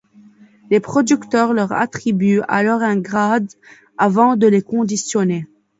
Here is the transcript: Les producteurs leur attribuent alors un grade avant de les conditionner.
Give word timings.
Les 0.71 0.79
producteurs 0.79 1.53
leur 1.53 1.73
attribuent 1.73 2.41
alors 2.47 2.81
un 2.81 2.97
grade 2.97 3.51
avant 3.99 4.35
de 4.35 4.47
les 4.47 4.63
conditionner. 4.63 5.45